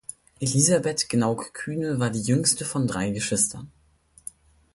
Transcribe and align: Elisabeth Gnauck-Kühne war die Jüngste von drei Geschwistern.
Elisabeth 0.39 1.07
Gnauck-Kühne 1.09 1.99
war 1.99 2.09
die 2.09 2.23
Jüngste 2.23 2.65
von 2.65 2.87
drei 2.87 3.11
Geschwistern. 3.11 3.71